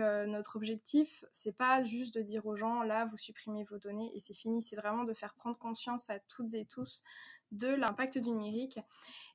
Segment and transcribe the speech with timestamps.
[0.00, 4.12] Euh, notre objectif, c'est pas juste de dire aux gens là vous supprimez vos données
[4.14, 7.02] et c'est fini, c'est vraiment de faire prendre conscience à toutes et tous
[7.50, 8.78] de l'impact du numérique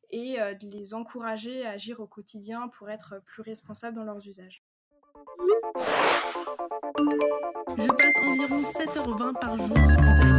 [0.10, 4.26] et euh, de les encourager à agir au quotidien pour être plus responsables dans leurs
[4.26, 4.64] usages.
[7.78, 10.33] Je passe environ 7h20 par jour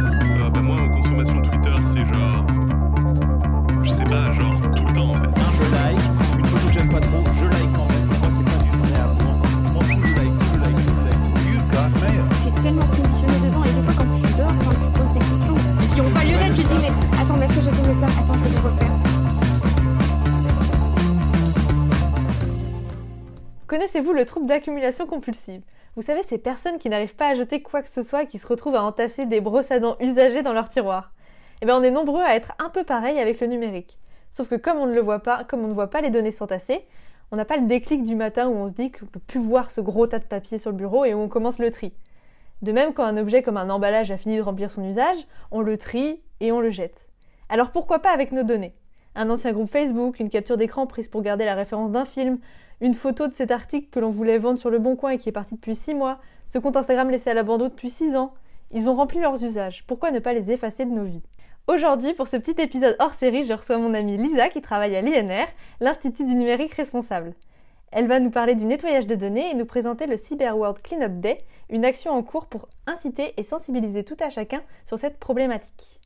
[16.77, 18.91] attends, mais est-ce que j'ai fait me faire Attends, je vais refaire.
[23.67, 25.61] Connaissez-vous le trouble d'accumulation compulsive?
[25.95, 28.47] Vous savez, ces personnes qui n'arrivent pas à jeter quoi que ce soit qui se
[28.47, 31.11] retrouvent à entasser des brosses à dents usagées dans leur tiroir.
[31.61, 33.97] Eh bien, on est nombreux à être un peu pareil avec le numérique.
[34.33, 36.31] Sauf que comme on ne le voit pas, comme on ne voit pas les données
[36.31, 36.85] s'entasser,
[37.31, 39.71] on n'a pas le déclic du matin où on se dit qu'on peut plus voir
[39.71, 41.93] ce gros tas de papier sur le bureau et où on commence le tri.
[42.61, 45.61] De même, quand un objet comme un emballage a fini de remplir son usage, on
[45.61, 47.07] le trie et on le jette.
[47.49, 48.73] Alors pourquoi pas avec nos données?
[49.13, 52.39] Un ancien groupe Facebook, une capture d'écran prise pour garder la référence d'un film,
[52.81, 55.29] une photo de cet article que l'on voulait vendre sur le bon coin et qui
[55.29, 58.33] est parti depuis 6 mois, ce compte Instagram laissé à l'abandon depuis 6 ans.
[58.71, 61.23] Ils ont rempli leurs usages, pourquoi ne pas les effacer de nos vies?
[61.67, 65.01] Aujourd'hui, pour ce petit épisode hors série, je reçois mon amie Lisa qui travaille à
[65.01, 65.47] l'INR,
[65.79, 67.33] l'Institut du numérique responsable.
[67.95, 71.21] Elle va nous parler du nettoyage de données et nous présenter le Cyber World Cleanup
[71.21, 76.01] Day, une action en cours pour inciter et sensibiliser tout à chacun sur cette problématique.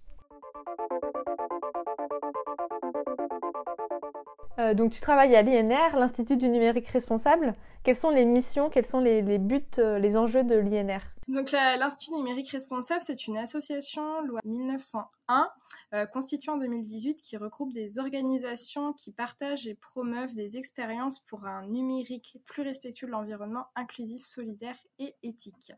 [4.59, 7.55] Euh, donc tu travailles à l'INR, l'Institut du numérique responsable.
[7.83, 12.15] Quelles sont les missions, quels sont les, buts, euh, les enjeux de l'INR Donc l'Institut
[12.15, 15.51] numérique responsable, c'est une association loi 1901
[15.93, 21.45] euh, constituée en 2018 qui regroupe des organisations qui partagent et promeuvent des expériences pour
[21.45, 25.71] un numérique plus respectueux de l'environnement, inclusif, solidaire et éthique.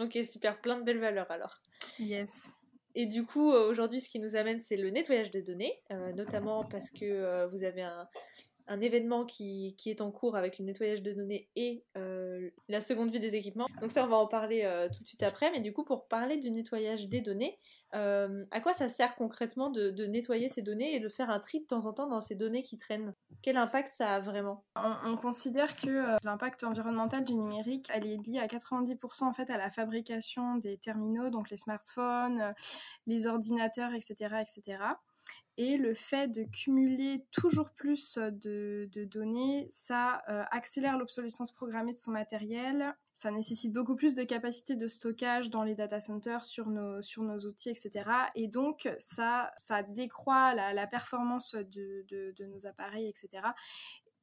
[0.00, 1.60] Ok, super, plein de belles valeurs alors.
[2.00, 2.54] Yes.
[2.96, 6.12] Et du coup, euh, aujourd'hui, ce qui nous amène, c'est le nettoyage des données, euh,
[6.12, 8.08] notamment parce que euh, vous avez un,
[8.66, 12.80] un événement qui, qui est en cours avec le nettoyage de données et euh, la
[12.80, 13.66] seconde vie des équipements.
[13.80, 15.50] Donc ça, on va en parler euh, tout de suite après.
[15.50, 17.58] Mais du coup, pour parler du nettoyage des données,
[17.94, 21.60] euh, à quoi ça sert concrètement de, nettoyer ces données et de faire un tri
[21.60, 23.14] de temps en temps dans ces données qui traînent?
[23.42, 24.64] Quel impact ça a vraiment?
[24.76, 29.50] On, on considère que l'impact environnemental du numérique, elle est liée à 90% en fait
[29.50, 32.54] à la fabrication des terminaux, donc les smartphones,
[33.06, 34.78] les ordinateurs, etc., etc.
[35.56, 41.92] Et le fait de cumuler toujours plus de, de données, ça euh, accélère l'obsolescence programmée
[41.92, 42.96] de son matériel.
[43.12, 47.22] Ça nécessite beaucoup plus de capacité de stockage dans les data centers sur nos, sur
[47.22, 48.10] nos outils, etc.
[48.34, 53.42] Et donc, ça, ça décroît la, la performance de, de nos appareils, etc.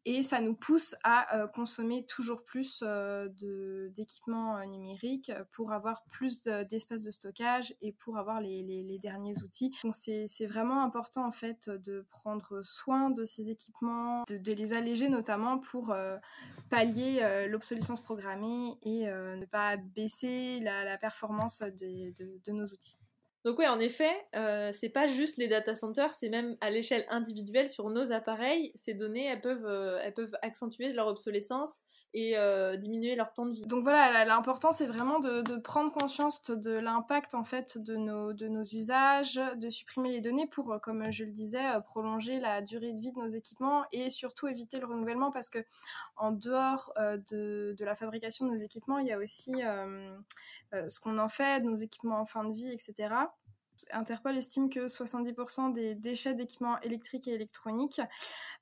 [0.06, 3.30] Et ça nous pousse à euh, consommer toujours plus euh,
[3.90, 9.00] d'équipements euh, numériques pour avoir plus de- d'espace de stockage et pour avoir les, les-
[9.00, 9.72] derniers outils.
[9.84, 15.08] Donc c'est vraiment important en fait de prendre soin de ces équipements, de, les alléger
[15.10, 15.96] notamment pour
[16.70, 22.12] pallier l'obsolescence programmée et ne pas baisser la, performance de-
[22.46, 23.01] de nos outils.
[23.44, 27.06] Donc oui, en effet, euh, c'est pas juste les data centers, c'est même à l'échelle
[27.10, 31.80] individuelle sur nos appareils, ces données, elles peuvent, euh, elles peuvent accentuer leur obsolescence
[32.14, 33.66] et euh, diminuer leur temps de vie.
[33.66, 39.36] Donc voilà, l'important c'est vraiment de, prendre conscience de l'impact en fait de nos, usages,
[39.36, 43.00] de supprimer les données pour, euh, comme je le disais, euh, prolonger la durée de
[43.00, 45.60] vie de nos équipements et surtout éviter le renouvellement parce que
[46.18, 46.94] en dehors
[47.32, 49.54] de, la fabrication de nos équipements, il y a aussi
[50.72, 53.10] ce qu'on en fait, de nos équipements en fin de vie, etc.
[53.92, 58.02] Interpol estime que 70% des déchets d'équipements électriques et électroniques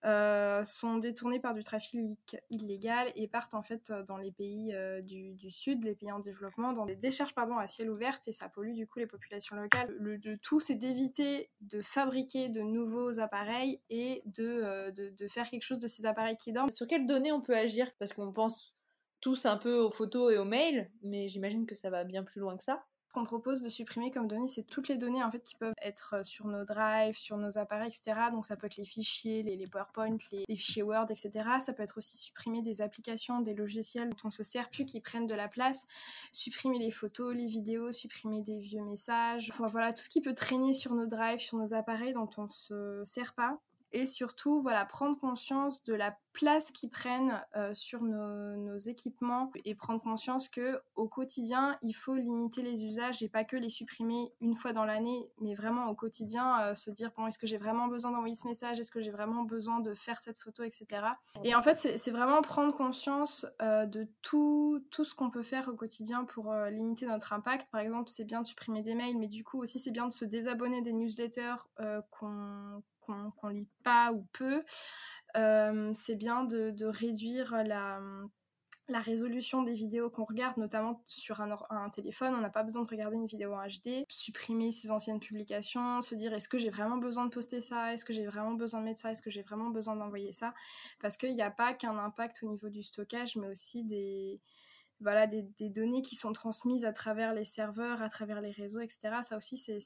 [0.06, 5.02] euh, sont détournés par du trafic illégal et partent en fait dans les pays euh,
[5.02, 8.50] du, sud, les pays en développement, dans des décharges pardon, à ciel ouvert et ça
[8.50, 9.94] pollue du coup les populations locales.
[10.00, 15.80] Le, tout c'est d'éviter de fabriquer de nouveaux appareils et euh, de faire quelque chose
[15.80, 16.70] de ces appareils qui dorment.
[16.72, 17.88] Sur quelles données on peut agir?
[17.98, 18.74] Parce qu'on pense
[19.22, 22.40] tous un peu aux photos et aux mails, mais j'imagine que ça va bien plus
[22.40, 22.86] loin que ça.
[23.10, 25.74] Ce qu'on propose de supprimer comme données, c'est toutes les données en fait qui peuvent
[25.82, 28.30] être sur nos drives, sur nos appareils, etc.
[28.32, 31.32] Donc ça peut être les fichiers, les, les PowerPoint, les, les fichiers Word, etc.
[31.60, 35.02] Ça peut être aussi supprimer des applications, des logiciels dont on se sert plus, qui
[35.02, 35.88] prennent de la place,
[36.34, 39.50] supprimer les photos, les vidéos, supprimer des vieux messages.
[39.52, 42.48] Enfin voilà, tout ce qui peut traîner sur nos drives, sur nos appareils dont on
[42.48, 43.60] se sert pas.
[43.92, 49.76] Et surtout voilà prendre conscience de la place qu'ils prennent euh, sur nos, équipements et
[49.76, 54.32] prendre conscience que au quotidien il faut limiter les usages et pas que les supprimer
[54.40, 57.58] une fois dans l'année mais vraiment au quotidien euh, se dire bon est-ce que j'ai
[57.58, 58.80] vraiment besoin d'envoyer ce message?
[58.80, 60.86] Est-ce que j'ai vraiment besoin de faire cette photo etc
[61.44, 65.68] et en fait c'est vraiment prendre conscience euh, de tout tout ce qu'on peut faire
[65.68, 67.68] au quotidien pour limiter notre impact.
[67.72, 70.14] Par exemple c'est bien de supprimer des mails mais du coup aussi c'est bien de
[70.14, 72.02] se désabonner des newsletters euh,
[73.38, 74.64] qu'on lit pas ou peu.
[75.38, 78.00] Euh, c'est bien de, réduire la,
[79.02, 82.34] résolution des vidéos qu'on regarde, notamment sur un téléphone.
[82.34, 84.06] On n'a pas besoin de regarder une vidéo en HD.
[84.10, 87.94] Supprimer ses anciennes publications, se dire est-ce que j'ai vraiment besoin de poster ça?
[87.94, 89.12] Est-ce que j'ai vraiment besoin de mettre ça?
[89.12, 90.54] Est-ce que j'ai vraiment besoin d'envoyer ça?
[91.00, 94.42] Parce qu'il n'y a pas qu'un impact au niveau du stockage, mais aussi des
[95.02, 99.20] voilà, des, données qui sont transmises à travers les serveurs, à travers les réseaux, etc.
[99.24, 99.80] Ça aussi, c'est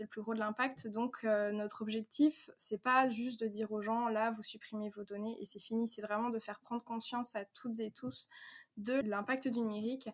[0.00, 0.86] le plus gros de l'impact.
[0.86, 5.04] Donc, euh, notre objectif, c'est pas juste de dire aux gens, là, vous supprimez vos
[5.04, 5.88] données et c'est fini.
[5.88, 8.28] C'est vraiment de faire prendre conscience à toutes et tous
[8.76, 10.08] de l'impact du numérique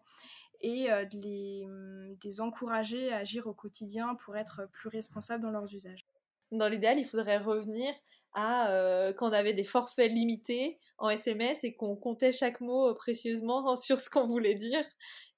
[0.60, 5.42] et euh, de, les, de les encourager à agir au quotidien pour être plus responsables
[5.42, 6.06] dans leurs usages.
[6.52, 7.92] Dans l'idéal, il faudrait revenir
[8.36, 12.94] à euh, quand on avait des forfaits limités en SMS et qu'on comptait chaque mot
[12.94, 14.84] précieusement sur ce qu'on voulait dire.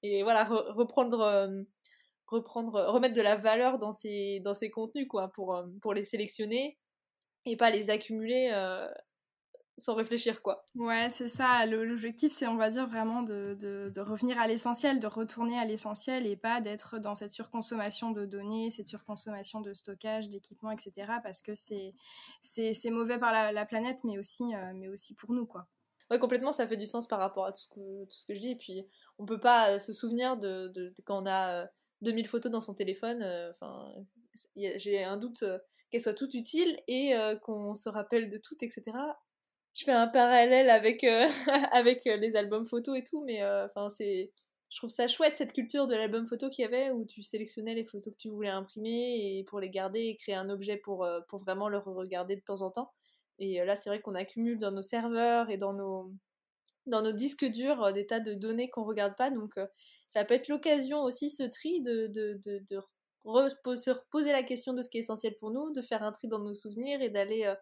[0.03, 1.63] Et voilà re reprendre euh,
[2.27, 6.03] reprendre remettre de la valeur dans ces dans ces contenus quoi pour euh, pour les
[6.03, 6.77] sélectionner
[7.45, 8.51] et pas les accumuler
[9.79, 10.67] sans réfléchir quoi.
[10.75, 11.65] Ouais, c'est ça.
[11.65, 15.65] L'objectif, c'est on va dire vraiment de, de, de revenir à l'essentiel, de retourner à
[15.65, 20.93] l'essentiel et pas d'être dans cette surconsommation de données, cette surconsommation de stockage, d'équipements, etc.
[21.23, 25.45] Parce que c'est mauvais par la, la, planète, mais aussi, euh, mais aussi pour nous
[25.45, 25.67] quoi.
[26.11, 28.33] Ouais, complètement, ça fait du sens par rapport à tout ce que, tout ce que
[28.33, 28.51] je dis.
[28.51, 28.87] Et puis,
[29.19, 31.67] on peut pas euh, se souvenir de, quand on a euh,
[32.01, 33.21] 2000 photos dans son téléphone.
[33.21, 33.93] euh, Enfin,
[34.55, 35.59] j'ai un doute euh,
[35.91, 38.97] qu'elles soient toutes utiles et euh, qu'on se rappelle de toutes, etc
[39.79, 41.27] je fais un parallèle avec euh,
[41.71, 44.31] avec les albums photos et tout mais enfin euh, c'est
[44.69, 47.75] je trouve ça chouette cette culture de l'album photo qu'il y avait où tu sélectionnais
[47.75, 51.05] les photos que tu voulais imprimer et pour les garder et créer un objet pour
[51.05, 52.91] euh, pour vraiment le regarder de temps en temps.
[53.39, 56.11] Et là c'est vrai qu'on accumule dans nos serveurs et dans nos
[56.85, 59.31] dans nos disques durs des tas de données qu'on regarde pas.
[59.31, 59.55] Donc
[60.09, 62.79] ça peut être l'occasion aussi ce tri de de, de, de
[63.75, 66.27] se reposer la question de ce qui est essentiel pour nous, de faire un tri
[66.27, 67.55] dans nos souvenirs et d'aller euh,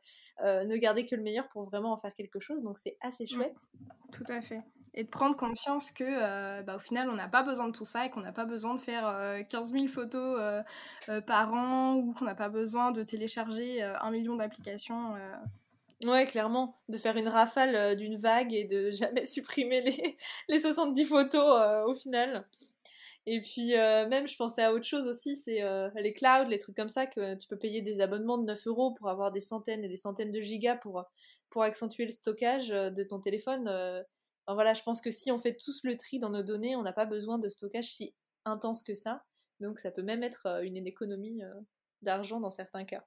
[0.43, 2.61] euh, ne garder que le meilleur pour vraiment en faire quelque chose.
[2.61, 3.55] Donc c'est assez chouette.
[3.55, 3.87] Mmh.
[4.11, 4.61] Tout à fait.
[4.93, 7.85] Et de prendre conscience que euh, bah, au final on n'a pas besoin de tout
[7.85, 10.39] ça et qu'on n'a pas besoin de faire euh, 15 000 photos
[11.25, 15.15] par an ou qu'on n'a pas besoin de télécharger un million d'applications.
[16.03, 16.77] Ouais, clairement.
[16.89, 20.17] De faire une rafale d'une vague et de jamais supprimer les,
[20.49, 22.45] les 70 photos au final.
[23.29, 26.59] Et puis euh, même, je pensais à autre chose aussi, c'est euh, les clouds, les
[26.59, 29.41] trucs comme ça, que tu peux payer des abonnements de 9 euros pour avoir des
[29.41, 31.03] centaines et des centaines de gigas pour,
[31.50, 33.65] pour accentuer le stockage de ton téléphone.
[34.47, 36.94] Voilà, je pense que si on fait tous le tri dans nos données, on n'a
[36.94, 38.15] pas besoin de stockage si
[38.45, 39.25] intense que ça.
[39.59, 41.41] Donc ça peut même être une économie
[42.01, 43.03] d'argent dans certains cas.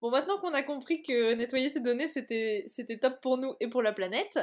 [0.00, 3.82] Bon, maintenant qu'on a compris que nettoyer ces données, c'était top pour nous et pour
[3.82, 4.38] la planète,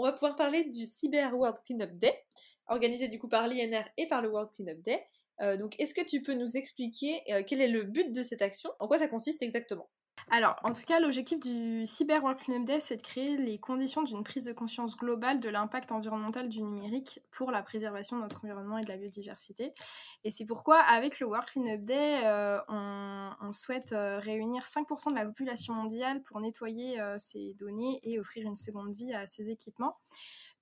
[0.00, 2.18] on va pouvoir parler du Cyber World Cleanup Day,
[2.66, 5.04] organisé du coup par l'INR et par le World Cleanup Day.
[5.42, 8.42] Euh, donc, est-ce que tu peux nous expliquer euh, quel est le but de cette
[8.42, 8.70] action?
[8.78, 9.88] En quoi ça consiste exactement?
[10.32, 14.02] Alors, en tout cas, l'objectif du Cyber World Cleanup Day, c'est de créer les conditions
[14.04, 18.44] d'une prise de conscience globale de l'impact environnemental du numérique pour la préservation de notre
[18.44, 19.72] environnement et de la biodiversité.
[20.22, 25.16] Et c'est pourquoi, avec le World Cleanup Day, euh, on, souhaite euh, réunir 5% de
[25.16, 29.50] la population mondiale pour nettoyer euh, ces données et offrir une seconde vie à ces
[29.50, 29.96] équipements.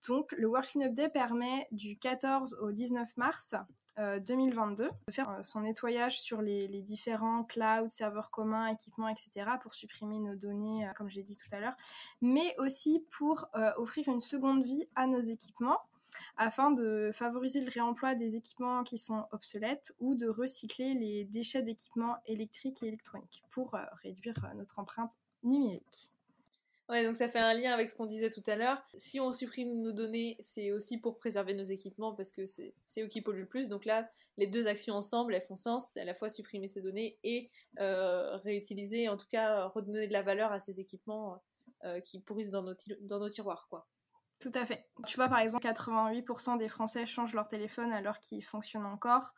[0.09, 3.55] Donc, le World Cleanup Day permet du 14 au 19 mars
[3.99, 9.51] 2022 de faire euh, son nettoyage sur les, différents clouds, serveurs communs, équipements, etc.
[9.61, 11.77] pour supprimer nos données, euh, comme j'ai dit tout à l'heure,
[12.21, 15.81] mais aussi pour euh, offrir une seconde vie à nos équipements
[16.37, 21.63] afin de favoriser le réemploi des équipements qui sont obsolètes ou de recycler les déchets
[21.63, 25.13] d'équipements électriques et électroniques pour réduire notre empreinte
[25.45, 26.13] numérique.
[26.89, 28.83] Ouais, donc ça fait un lien avec ce qu'on disait tout à l'heure.
[28.97, 33.09] Si on supprime nos données, c'est aussi pour préserver nos équipements parce que c'est eux
[33.09, 33.69] qui polluent le plus.
[33.69, 35.99] Donc là, les deux actions ensemble, elles font sens.
[35.99, 40.23] À la fois supprimer ces données et euh, réutiliser, en tout cas, redonner de la
[40.23, 41.43] valeur à ces équipements
[41.85, 43.87] euh, qui pourrissent dans nos, dans nos tiroirs, quoi.
[44.39, 44.87] Tout à fait.
[45.07, 49.35] Tu vois, par exemple, 88% des Français changent leur téléphone alors qu'il fonctionne encore.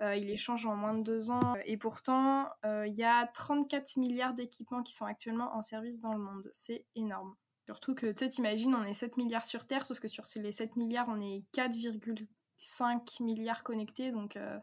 [0.00, 1.54] Euh, il les change en moins de deux ans.
[1.64, 6.12] Et pourtant, euh, il y a 34 milliards d'équipements qui sont actuellement en service dans
[6.12, 6.50] le monde.
[6.52, 7.36] C'est énorme.
[7.66, 10.50] Surtout que, tu sais, t'imagines, on est 7 milliards sur Terre, sauf que sur les
[10.50, 14.10] 7 milliards, on est 4,5 milliards connectés.
[14.10, 14.58] Donc, euh,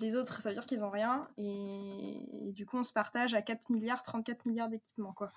[0.00, 1.28] Les autres, ça veut dire qu'ils ont rien.
[1.36, 5.32] Et, et du coup, on se partage à 4 milliards, 34 milliards d'équipements, quoi.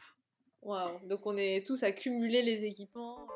[1.04, 3.28] Donc on est tous à cumuler les équipements.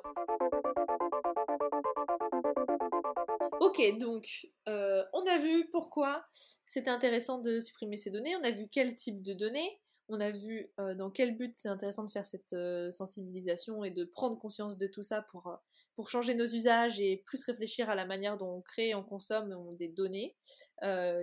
[3.59, 6.25] Ok, donc euh, on a vu pourquoi
[6.65, 10.31] c'était intéressant de supprimer ces données, on a vu quel type de données, on a
[10.31, 14.39] vu euh, dans quel but c'est intéressant de faire cette euh, sensibilisation et de prendre
[14.39, 15.55] conscience de tout ça pour,
[15.95, 19.69] pour changer nos usages et plus réfléchir à la manière dont on crée on consomme
[19.77, 20.36] des données,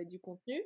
[0.05, 0.63] du contenu.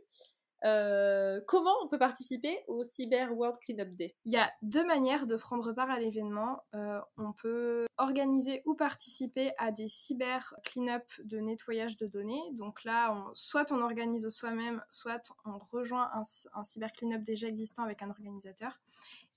[0.63, 4.15] Euh, comment on peut participer au Cyber World Cleanup Day?
[4.25, 6.63] Il y a deux manières de prendre part à l'événement.
[6.75, 12.41] Euh, on peut organiser ou participer à des cyber cleanup de nettoyage de données.
[12.53, 16.21] Donc là, soit on organise soi-même, soit on rejoint un,
[16.53, 18.79] un cyber cleanup déjà existant avec un organisateur.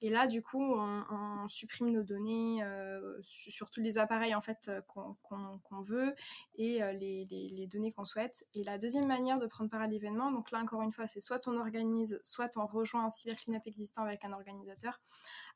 [0.00, 4.68] Et là, du coup, on, supprime nos données euh, sur tous les appareils en fait
[4.68, 6.14] euh, qu'on veut
[6.56, 8.46] et euh, les, données qu'on souhaite.
[8.54, 11.20] Et la deuxième manière de prendre part à l'événement, donc là encore une fois, c'est
[11.20, 15.00] soit on organise, soit on rejoint un cyber cleanup existant avec un organisateur,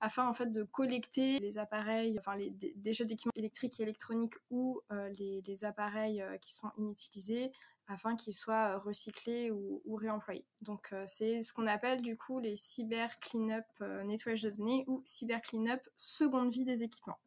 [0.00, 4.80] afin en fait de collecter les appareils, enfin les déchets d'équipements électriques et électroniques ou
[4.90, 7.50] les, appareils qui sont inutilisés
[7.88, 10.44] afin qu'ils soient euh, recyclés ou, réemployés.
[10.60, 14.84] Donc euh, c'est ce qu'on appelle du coup les cyber cleanup euh, nettoyage de données
[14.86, 17.18] ou cyber cleanup seconde vie des équipements.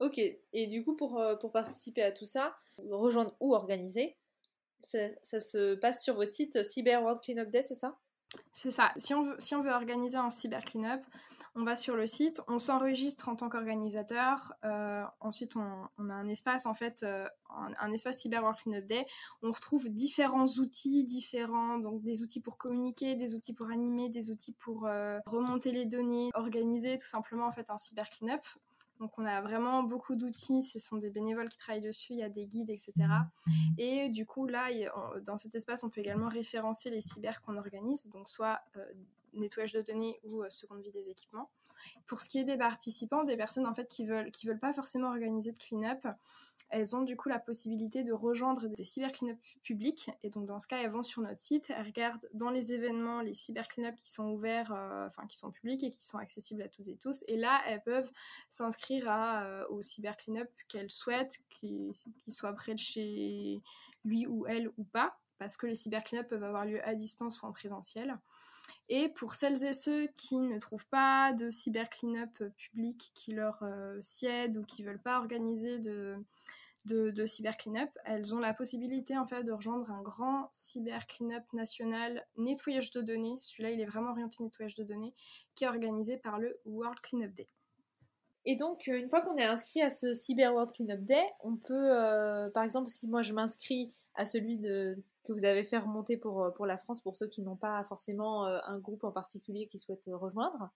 [0.00, 1.20] Ok, et du coup pour,
[1.52, 4.16] participer à tout ça, rejoindre ou organiser,
[4.78, 7.98] ça, ça se passe sur votre site Cyber World Cleanup Day, c'est ça?
[8.52, 8.92] C'est ça.
[8.96, 11.02] Si on, veut, organiser un cyber cleanup,
[11.54, 14.52] on va sur le site, on s'enregistre en tant qu'organisateur.
[14.64, 17.26] Euh, ensuite, on, a un espace, en fait, euh,
[17.80, 19.06] un, espace Cyber World Cleanup Day.
[19.42, 24.30] On retrouve différents outils, différents, donc des outils pour communiquer, des outils pour animer, des
[24.30, 28.42] outils pour euh, remonter les données, organiser tout simplement en fait un cyber cleanup.
[28.98, 32.22] Donc on a vraiment beaucoup d'outils, ce sont des bénévoles qui travaillent dessus, il y
[32.22, 32.92] a des guides, etc.
[33.76, 34.68] Et du coup, là,
[35.24, 38.84] dans cet espace, on peut également référencer les cyber qu'on organise, donc soit euh,
[39.34, 41.50] nettoyage de données ou euh, seconde vie des équipements.
[42.06, 44.72] Pour ce qui est des participants, des personnes en fait qui veulent qui veulent pas
[44.72, 46.04] forcément organiser de clean-up,
[46.70, 50.10] elles ont du coup la possibilité de rejoindre des cyber clean-up publics.
[50.22, 53.20] Et donc dans ce cas, elles vont sur notre site, elles regardent dans les événements
[53.20, 56.62] les cyber clean-up qui sont ouverts, euh, enfin qui sont publics et qui sont accessibles
[56.62, 57.24] à toutes et tous.
[57.28, 58.10] Et là, elles peuvent
[58.50, 61.90] s'inscrire à, euh, au cyber clean-up qu'elles souhaitent, qui,
[62.24, 63.62] qui soit près de chez
[64.04, 67.42] lui ou elle ou pas, parce que les cyber clean-up peuvent avoir lieu à distance
[67.42, 68.18] ou en présentiel.
[68.90, 73.58] Et pour celles et ceux qui ne trouvent pas de cyber clean-up public qui leur
[73.62, 76.16] euh, sied ou qui veulent pas organiser de,
[76.88, 81.44] de, cyber cleanup, elles ont la possibilité en fait de rejoindre un grand cyber cleanup
[81.52, 83.36] national nettoyage de données.
[83.40, 85.14] Celui-là, il est vraiment orienté nettoyage de données,
[85.54, 87.48] qui est organisé par le World Cleanup Day.
[88.50, 91.56] Et donc, euh, une fois qu'on est inscrit à ce Cyber World Cleanup Day, on
[91.56, 95.76] peut, euh, par exemple, si moi je m'inscris à celui de, que vous avez fait
[95.76, 99.12] remonter pour, euh, pour la France, pour ceux qui n'ont pas forcément un groupe en
[99.12, 100.70] particulier qui souhaitent rejoindre,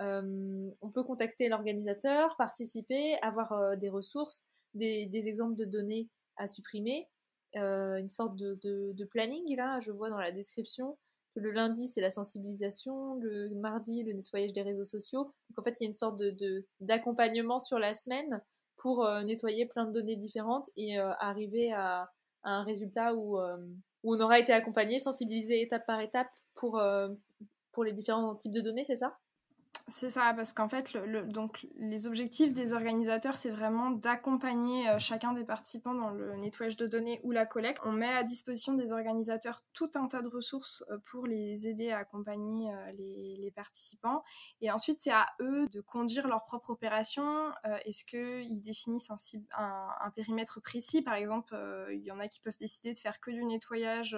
[0.00, 7.08] on peut contacter l'organisateur, participer, avoir des ressources des, exemples de données à supprimer,
[7.56, 10.96] euh, une sorte de, planning là, je vois dans la description
[11.34, 15.24] que le lundi c'est la sensibilisation, le mardi le nettoyage des réseaux sociaux.
[15.50, 18.42] Donc en fait il y a une sorte de d'accompagnement sur la semaine
[18.76, 22.10] pour euh, nettoyer plein de données différentes et euh, arriver à,
[22.44, 26.82] un résultat où, où on aura été accompagné, sensibilisé étape par étape pour,
[27.70, 29.16] pour les différents types de données, c'est ça?
[29.88, 30.96] C'est ça, parce qu'en fait,
[31.28, 36.76] donc, les objectifs des organisateurs, c'est vraiment d'accompagner euh, chacun des participants dans le nettoyage
[36.76, 37.80] de données ou la collecte.
[37.84, 41.90] On met à disposition des organisateurs tout un tas de ressources euh, pour les aider
[41.90, 44.24] à accompagner euh, les, participants.
[44.60, 47.52] Et ensuite, c'est à eux de conduire leur propre opération.
[47.84, 51.02] Est-ce qu'ils définissent un, un, périmètre précis?
[51.02, 51.54] Par exemple,
[51.92, 54.16] il y en a qui peuvent décider de faire que du nettoyage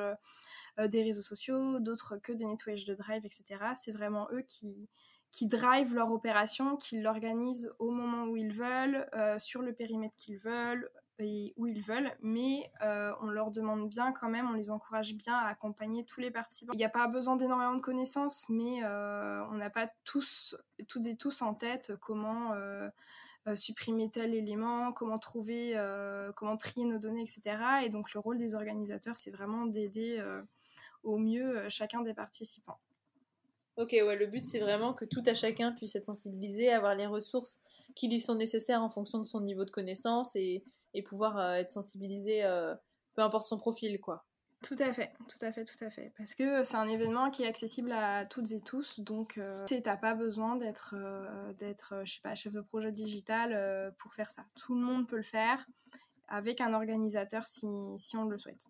[0.78, 3.72] des réseaux sociaux, d'autres que des nettoyages de drive, etc.
[3.74, 4.88] C'est vraiment eux qui
[5.34, 10.14] qui drive leur opération, qui l'organisent au moment où ils veulent, euh, sur le périmètre
[10.14, 10.88] qu'ils veulent
[11.18, 15.12] et où ils veulent, mais euh, on leur demande bien quand même, on les encourage
[15.16, 16.72] bien à accompagner tous les participants.
[16.72, 21.06] Il n'y a pas besoin d'énormément de connaissances, mais euh, on n'a pas tous, toutes
[21.06, 22.52] et tous en tête comment
[23.56, 25.74] supprimer tel élément, comment trouver,
[26.36, 27.58] comment trier nos données, etc.
[27.84, 30.24] Et donc le rôle des organisateurs, c'est vraiment d'aider
[31.02, 32.78] au mieux chacun des participants.
[33.76, 37.06] Ok, ouais, le but c'est vraiment que tout à chacun puisse être sensibilisé, avoir les
[37.06, 37.58] ressources
[37.96, 40.64] qui lui sont nécessaires en fonction de son niveau de connaissance et,
[41.06, 42.72] pouvoir euh, être sensibilisé, euh,
[43.14, 44.24] peu importe son profil, quoi.
[44.62, 46.12] Tout à fait, tout à fait, tout à fait.
[46.16, 49.96] Parce que c'est un événement qui est accessible à toutes et tous, donc euh, t'as
[49.96, 50.94] pas besoin d'être,
[51.58, 54.46] d'être, je sais pas, chef de projet digital pour faire ça.
[54.56, 55.66] Tout le monde peut le faire
[56.28, 57.66] avec un organisateur si,
[57.98, 58.64] si on le souhaite.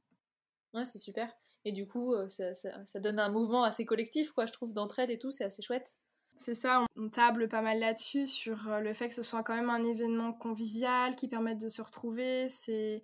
[0.72, 1.30] Ouais, c'est super.
[1.64, 5.10] Et du coup, euh, ça, ça- donne un mouvement assez collectif, quoi, je trouve, d'entraide
[5.10, 5.98] et tout, c'est assez chouette.
[6.36, 9.54] C'est ça, on- table pas mal là-dessus, sur euh, le fait que ce soit quand
[9.54, 12.48] même un événement convivial qui permette de se retrouver.
[12.50, 13.02] C'est,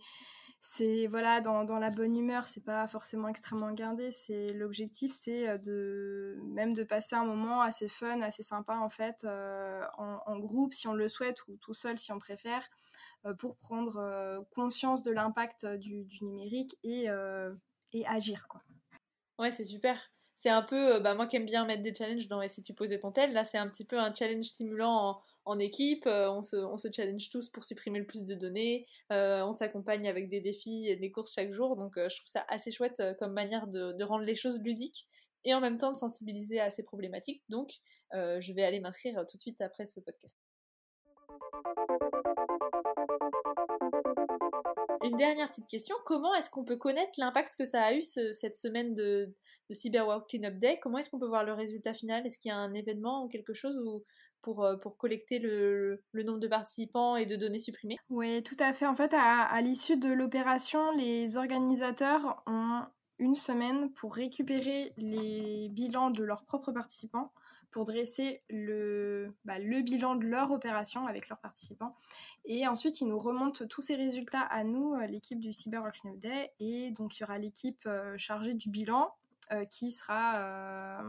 [0.60, 4.10] c'est voilà, dans, dans la bonne humeur, c'est pas forcément extrêmement guindé.
[4.10, 8.90] C'est, l'objectif, c'est euh, de, même de passer un moment assez fun, assez sympa en
[8.90, 12.68] fait, en, groupe si on le souhaite ou tout seul si on préfère,
[13.38, 17.08] pour prendre conscience de l'impact du, du numérique et,
[18.06, 18.62] agir quoi.
[19.38, 20.11] Ouais, c'est super.
[20.37, 22.62] C'est un peu, euh, bah, moi qui aime bien mettre des challenges dans Et si
[22.62, 26.06] tu posais ton tel, là c'est un petit peu un challenge stimulant en, équipe.
[26.06, 28.87] Euh, on, se, on se challenge tous pour supprimer le plus de données.
[29.12, 31.76] Euh, on s'accompagne avec des défis et des courses chaque jour.
[31.76, 35.06] Donc je trouve ça assez chouette comme manière de, rendre les choses ludiques
[35.44, 37.42] et en même temps de sensibiliser à ces problématiques.
[37.49, 37.73] Donc
[38.12, 40.37] je vais aller m'inscrire tout de suite après ce podcast.
[45.02, 48.33] Une dernière petite question, comment est-ce qu'on peut connaître l'impact que ça a eu ce-
[48.33, 49.35] cette semaine de,
[49.71, 50.78] Cyber World Cleanup Day?
[50.83, 52.26] Comment est-ce qu'on peut voir le résultat final?
[52.26, 56.49] Est-ce qu'il y a un événement ou quelque chose euh, pour collecter le, nombre de
[56.49, 57.97] participants et de données supprimées?
[58.09, 58.87] Oui, tout à fait.
[58.87, 62.83] En fait, à l'issue de l'opération, les organisateurs ont
[63.20, 67.32] une semaine pour récupérer les bilans de leurs propres participants,
[67.70, 71.94] pour dresser le, bah, le bilan de leur opération avec leurs participants.
[72.44, 76.18] Et ensuite, ils nous remontent tous ces résultats à nous, euh, l'équipe du Cyber Cleanup
[76.18, 76.50] Day.
[76.58, 79.14] Et donc, il y aura l'équipe euh, chargée du bilan
[79.52, 81.04] euh, qui sera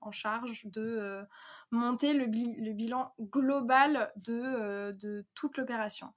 [0.00, 1.22] en charge de
[1.70, 6.08] monter le, bi- le bilan global de toute l'opération.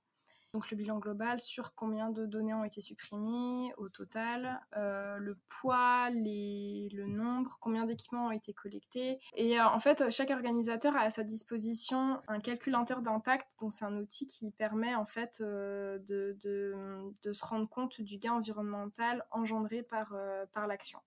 [0.54, 5.38] Donc le bilan global sur combien de données ont été supprimées au total, euh, le
[5.48, 9.20] poids, les, le nombre, combien d'équipements ont été collectés.
[9.36, 13.48] Et euh, en fait, chaque organisateur a à sa disposition un calculateur d'impact.
[13.60, 16.74] Donc c'est un outil qui permet en fait euh, de, de,
[17.22, 20.16] de se rendre compte du gain environnemental engendré par,
[20.52, 21.00] par l'action,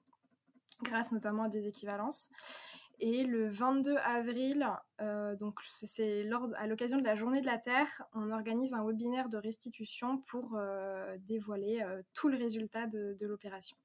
[0.83, 2.31] grâce notamment à des équivalences.
[3.05, 4.65] Et le 22 avril,
[5.01, 9.29] euh, donc c'est- à l'occasion de la Journée de la Terre, on organise un webinaire
[9.29, 13.77] de restitution pour euh, dévoiler euh, tout le résultat de, de l'opération.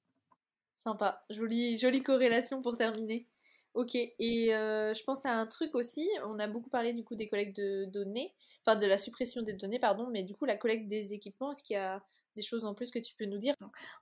[0.75, 3.27] Sympa, jolie, jolie corrélation pour terminer.
[3.74, 7.27] Ok, et je pense à un truc aussi, on a beaucoup parlé du coup des
[7.27, 8.33] collectes de données,
[8.65, 11.62] enfin de la suppression des données, pardon, mais du coup la collecte des équipements, est-ce
[11.63, 12.03] qu'il y a
[12.38, 13.54] des choses en plus que tu peux nous dire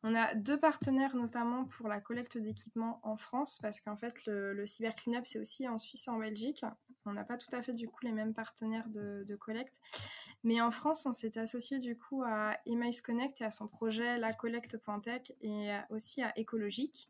[0.04, 4.54] On a deux partenaires notamment pour la collecte d'équipements en France, parce qu'en fait le,
[4.54, 6.64] le Cyber Cleanup c'est aussi en Suisse et en Belgique.
[7.08, 9.80] On n'a pas tout à fait du coup les mêmes partenaires de, de collecte.
[10.44, 14.18] Mais en France, on s'est associé du coup à Emmaüs Connect et à son projet
[14.18, 17.10] La Collecte.tech et aussi à Écologique.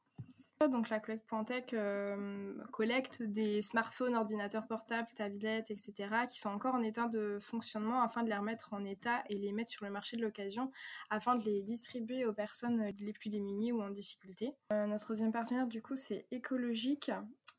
[0.62, 5.94] Donc la collecte.tech euh, collecte des smartphones, ordinateurs portables, tablettes, etc.
[6.30, 9.52] qui sont encore en état de fonctionnement afin de les remettre en état et les
[9.52, 10.72] mettre sur le marché de l'occasion
[11.10, 14.54] afin de les distribuer aux personnes les plus démunies ou en difficulté.
[14.72, 17.12] Euh, notre deuxième partenaire du coup c'est Écologique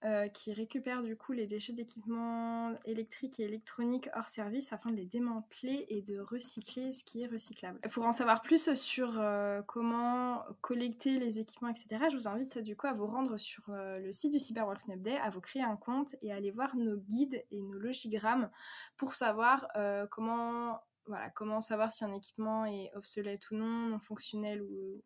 [0.06, 4.96] euh, qui récupère du coup les déchets d'équipements électriques et électroniques hors service afin de
[4.96, 7.80] les démanteler et de recycler ce qui est recyclable.
[7.90, 12.76] Pour en savoir plus sur euh, comment collecter les équipements, etc., je vous invite du
[12.76, 15.62] coup à vous rendre sur euh, le site du Cyber World Day, à vous créer
[15.62, 18.48] un compte et à aller voir nos guides et nos logigrammes
[18.96, 19.66] pour savoir
[20.10, 25.02] comment voilà, comment savoir si un équipement est obsolète ou non, non fonctionnel ou,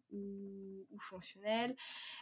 [0.98, 1.74] fonctionnel,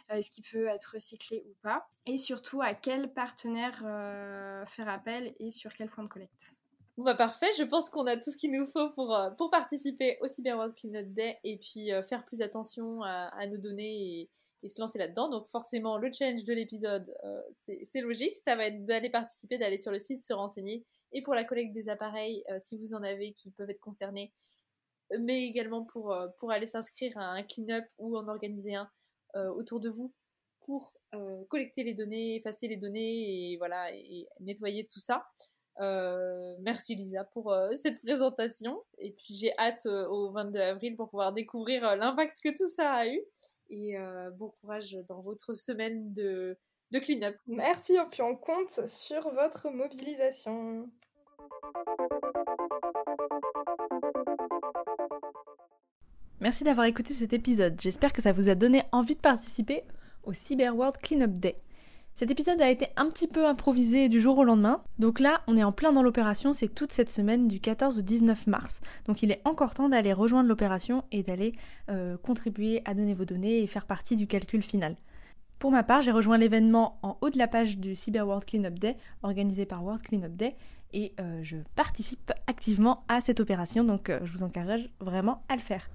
[0.09, 4.87] euh, est-ce qu'il peut être recyclé ou pas, et surtout à quel partenaire euh, faire
[4.87, 6.53] appel et sur quel point de collecte.
[6.97, 10.17] Bah parfait, je pense qu'on a tout ce qu'il nous faut pour, euh, pour participer
[10.21, 14.29] au Cyber World Cleanup Day et puis faire plus attention à, nos données
[14.63, 15.29] et se lancer là-dedans.
[15.29, 17.41] Donc forcément, le challenge de l'épisode, euh,
[17.83, 20.85] c'est logique, ça va être d'aller participer, d'aller sur le site, se renseigner.
[21.11, 24.33] Et pour la collecte des appareils, euh, si vous en avez qui peuvent être concernés,
[25.19, 28.89] mais également pour, euh, pour aller s'inscrire à un clean-up ou en organiser un
[29.55, 30.11] autour de vous
[30.61, 30.91] pour
[31.49, 35.23] collecter les données, effacer les données et voilà et nettoyer tout ça.
[36.61, 38.83] Merci Lisa pour cette présentation.
[38.97, 43.07] Et puis j'ai hâte au 22 avril pour pouvoir découvrir l'impact que tout ça a
[43.07, 43.21] eu.
[43.69, 46.57] Et euh, bon courage dans votre semaine de,
[46.91, 47.35] de clean-up.
[47.47, 50.89] Merci, et puis on compte sur votre mobilisation.
[56.39, 57.79] Merci d'avoir écouté cet épisode.
[57.79, 59.83] J'espère que ça vous a donné envie de participer
[60.23, 61.53] au Cyber World Cleanup Day.
[62.19, 64.83] Cet épisode a été un petit peu improvisé du jour au lendemain.
[64.97, 68.01] Donc là, on est en plein dans l'opération, c'est toute cette semaine du 14 au
[68.01, 68.81] 19 mars.
[69.05, 71.55] Donc il est encore temps d'aller rejoindre l'opération et d'aller
[71.89, 74.97] euh, contribuer à donner vos données et faire partie du calcul final.
[75.59, 78.77] Pour ma part, j'ai rejoint l'événement en haut de la page du Cyber World Cleanup
[78.77, 80.57] Day, organisé par World Cleanup Day,
[80.91, 85.55] et euh, je participe activement à cette opération, donc euh, je vous encourage vraiment à
[85.55, 85.89] le faire.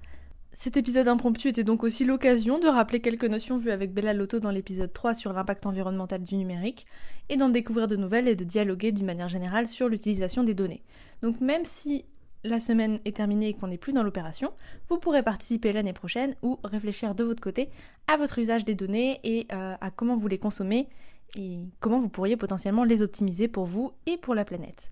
[0.57, 4.39] Cet épisode impromptu était donc aussi l'occasion de rappeler quelques notions vues avec Bella Lotto
[4.39, 6.85] dans l'épisode 3 sur l'impact environnemental du numérique,
[7.27, 10.81] et d'en découvrir de nouvelles et de dialoguer d'une manière générale sur l'utilisation des données.
[11.21, 12.05] Donc même si
[12.45, 14.53] la semaine est terminée et qu'on n'est plus dans l'opération,
[14.87, 17.69] vous pourrez participer l'année prochaine ou réfléchir de votre côté
[18.07, 20.87] à votre usage des données et euh, à comment vous les consommez
[21.35, 24.89] et comment vous pourriez potentiellement les optimiser pour vous et pour la planète.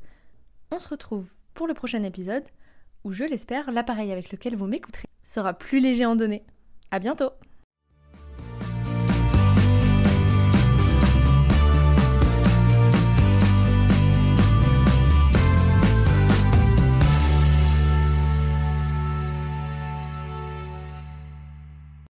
[0.71, 2.43] On se retrouve pour le prochain épisode
[3.03, 6.45] où je l'espère l'appareil avec lequel vous m'écouterez sera plus léger en données.
[6.91, 7.31] À bientôt